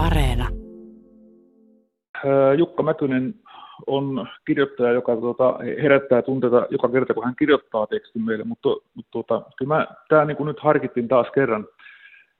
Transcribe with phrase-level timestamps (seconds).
[0.00, 0.48] Areena.
[2.58, 3.34] Jukka Mäkynen
[3.86, 9.10] on kirjoittaja, joka tuota, herättää tunteita joka kerta, kun hän kirjoittaa tekstin meille, mutta, mutta
[9.10, 11.66] tuota, kyllä mä, tämä niin nyt harkittiin taas kerran,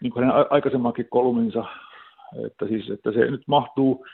[0.02, 1.64] niin kuin hänen aikaisemmankin kolminsa,
[2.46, 4.06] että, siis, että se nyt mahtuu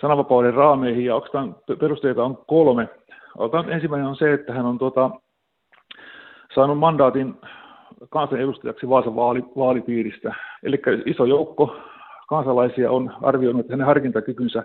[0.00, 2.88] sananvapauden raameihin, ja oikeastaan perusteita on kolme.
[3.38, 5.10] Otan, ensimmäinen on se, että hän on tuota,
[6.54, 7.34] saanut mandaatin
[8.10, 10.34] kansanedustajaksi Vaasan vaali, vaalipiiristä.
[10.62, 11.76] Eli iso joukko
[12.28, 14.62] kansalaisia on arvioinut, että hänen harkintakykynsä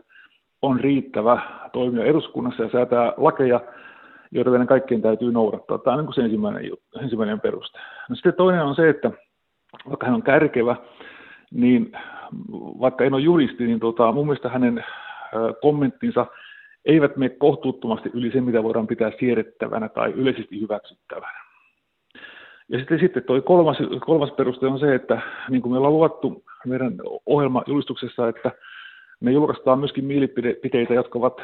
[0.62, 1.42] on riittävä
[1.74, 3.60] toimia eduskunnassa ja säätää lakeja,
[4.32, 5.78] joita meidän kaikkien täytyy noudattaa.
[5.78, 7.80] Tämä on niin se ensimmäinen, ensimmäinen peruste.
[8.10, 9.12] No sitten toinen on se, että
[9.90, 10.76] vaikka hän on kärkevä,
[11.52, 11.92] niin
[12.80, 14.86] vaikka en ole juristi, niin tota, mun mielestä hänen
[15.62, 16.26] kommenttinsa
[16.86, 21.49] eivät mene kohtuuttomasti yli se, mitä voidaan pitää siedettävänä tai yleisesti hyväksyttävänä.
[22.70, 26.44] Ja sitten, sitten toi kolmas, kolmas peruste on se, että niin kuin me ollaan luvattu
[26.66, 26.94] meidän
[27.26, 28.52] ohjelmajulistuksessa, että
[29.20, 31.42] me julkaistaan myöskin mielipiteitä, jotka ovat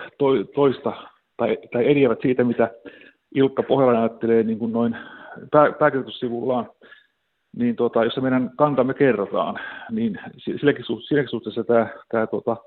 [0.56, 0.94] toista
[1.38, 2.72] tai, tai eriävät siitä, mitä
[3.36, 4.98] Ilkka Pohjalainen ajattelee niin kuin noin
[5.52, 6.70] pää, pääkirjoitussivullaan,
[7.58, 9.60] niin tota, jos meidän kantamme kerrotaan,
[9.92, 12.58] niin silläkin, silläkin suhteessa tämä, tämä tota,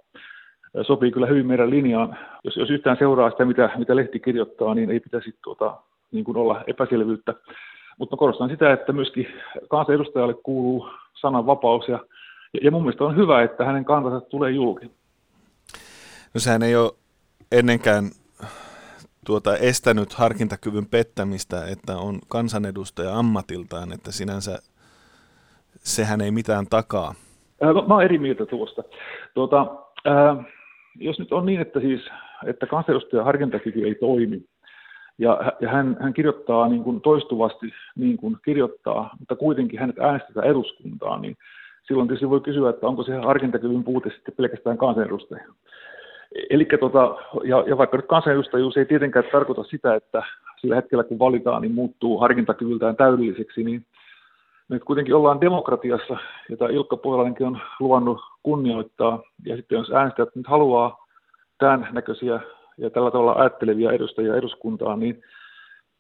[0.82, 2.16] sopii kyllä hyvin meidän linjaan.
[2.44, 5.76] Jos, jos yhtään seuraa sitä, mitä, mitä lehti kirjoittaa, niin ei pitäisi tota,
[6.12, 7.34] niin kuin olla epäselvyyttä.
[7.98, 9.26] Mutta korostan sitä, että myöskin
[9.68, 10.88] kansanedustajalle kuuluu
[11.20, 11.98] sananvapaus ja,
[12.62, 14.86] ja mun mielestä on hyvä, että hänen kantansa tulee julki.
[16.34, 16.92] No sehän ei ole
[17.52, 18.04] ennenkään
[19.26, 24.58] tuota estänyt harkintakyvyn pettämistä, että on kansanedustaja ammatiltaan, että sinänsä
[25.78, 27.14] sehän ei mitään takaa.
[27.88, 28.82] Mä oon eri mieltä tuosta.
[29.34, 29.66] Tuota,
[30.04, 30.44] ää,
[30.96, 32.00] jos nyt on niin, että, siis,
[32.46, 34.44] että kansanedustajan harkintakyky ei toimi,
[35.18, 40.46] ja, ja hän, hän kirjoittaa niin kuin toistuvasti niin kuin kirjoittaa, mutta kuitenkin hänet äänestetään
[40.46, 41.36] eduskuntaan, niin
[41.82, 45.44] silloin tietysti voi kysyä, että onko se harkintakyvyn puute sitten pelkästään kansanedustaja.
[46.50, 50.22] Eli tota, ja, ja vaikka nyt kansanedustajuus ei tietenkään tarkoita sitä, että
[50.60, 53.86] sillä hetkellä kun valitaan, niin muuttuu harkintakyvyltään täydelliseksi, niin
[54.68, 56.16] nyt kuitenkin ollaan demokratiassa,
[56.48, 61.06] jota Ilkka Pohjalainenkin on luvannut kunnioittaa, ja sitten jos äänestäjät nyt haluaa
[61.58, 62.40] tämän näköisiä
[62.78, 65.22] ja tällä tavalla ajattelevia edustajia eduskuntaan, niin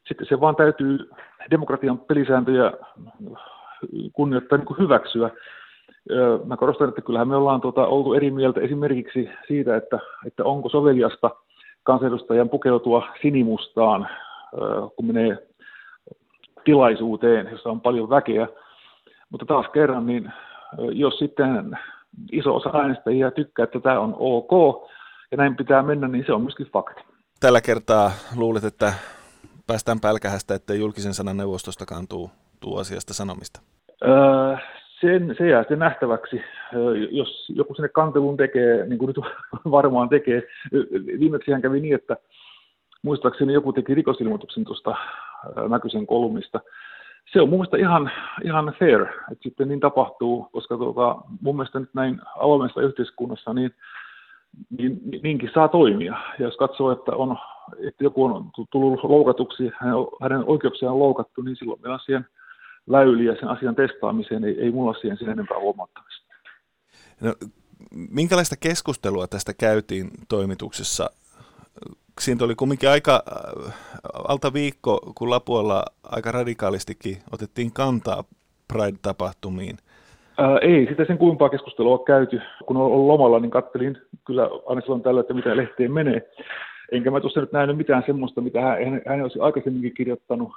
[0.08, 1.10] sitten se vaan täytyy
[1.50, 2.72] demokratian pelisääntöjä
[4.12, 5.30] kunnioittaa niin kuin hyväksyä.
[6.44, 10.68] Mä korostan, että kyllähän me ollaan tuota, oltu eri mieltä esimerkiksi siitä, että, että onko
[10.68, 11.30] soveliasta
[11.82, 14.08] kansanedustajan pukeutua sinimustaan,
[14.96, 15.48] kun menee
[16.64, 18.48] tilaisuuteen, jossa on paljon väkeä.
[19.30, 20.32] Mutta taas kerran, niin
[20.92, 21.78] jos sitten
[22.32, 24.88] iso osa äänestäjiä tykkää, että tämä on ok,
[25.30, 27.00] ja näin pitää mennä, niin se on myöskin fakti.
[27.40, 28.92] Tällä kertaa luulet, että
[29.66, 32.30] päästään pälkähästä, että julkisen sanan neuvostostakaan tuu,
[32.60, 33.60] tuu asiasta sanomista?
[34.04, 34.56] Öö,
[35.00, 36.40] sen, se jää sitten nähtäväksi.
[36.74, 39.18] Öö, jos joku sinne kantelun tekee, niin kuin nyt
[39.70, 40.42] varmaan tekee,
[41.20, 42.16] viimeksi hän kävi niin, että
[43.02, 44.94] muistaakseni joku teki rikosilmoituksen tuosta
[45.68, 46.60] Mäkysen kolumnista.
[47.32, 48.10] Se on mun mielestä ihan,
[48.44, 53.74] ihan fair, että sitten niin tapahtuu, koska tuota, mun mielestä nyt näin avoimessa yhteiskunnassa, niin
[54.78, 56.16] niin, niinkin saa toimia.
[56.38, 57.36] Ja jos katsoo, että, on,
[57.88, 59.70] että joku on tullut loukatuksi,
[60.22, 62.26] hänen oikeuksiaan on loukattu, niin silloin meillä on siihen
[62.90, 66.28] väyliä sen asian testaamiseen, ei, ei mulla siihen sen enempää huomattavista.
[67.20, 67.34] No,
[68.10, 71.10] minkälaista keskustelua tästä käytiin toimituksessa?
[72.20, 73.22] Siinä oli kumminkin aika
[73.66, 73.74] äh,
[74.28, 78.24] alta viikko, kun Lapualla aika radikaalistikin otettiin kantaa
[78.72, 79.78] Pride-tapahtumiin.
[80.38, 82.40] Ää, ei sitä sen kuinka keskustelua ole käyty.
[82.66, 86.30] Kun ollut lomalla, niin kattelin kyllä aina silloin tällä, että mitä lehteen menee.
[86.92, 90.52] Enkä mä tuossa nyt nähnyt mitään semmoista, mitä hän, hän olisi aikaisemminkin kirjoittanut.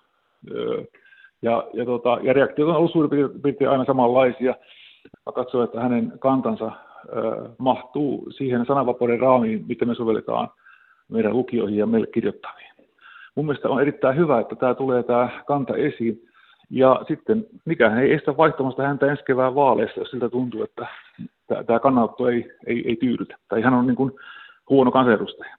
[1.42, 4.56] Ja, ja, tota, ja reaktiot on ollut suurin piirtein aina samanlaisia.
[5.26, 6.72] Mä katsoin, että hänen kantansa
[7.16, 10.50] ö, mahtuu siihen sananvapauden raamiin, mitä me sovelletaan
[11.10, 12.72] meidän lukijoihin ja meille kirjoittaviin.
[13.36, 16.31] Mun mielestä on erittäin hyvä, että tämä tulee tämä kanta esiin.
[16.72, 20.88] Ja sitten mikään ei estä vaihtamasta häntä ensi kevään vaaleissa, jos siltä tuntuu, että
[21.68, 23.36] tämä kannanotto ei, ei, ei tyydytä.
[23.48, 24.12] Tai hän on niin kuin
[24.70, 25.58] huono kansanedustaja.